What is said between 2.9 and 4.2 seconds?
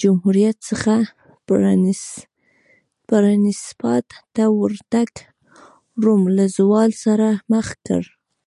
پرنسیپات